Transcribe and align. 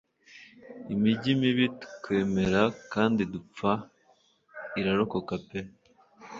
Imijyi 0.93 1.31
mibi 1.41 1.65
twemera 1.93 2.61
kandi 2.93 3.21
dupfa; 3.33 3.71
irarokoka 4.79 5.33
pe 5.47 5.59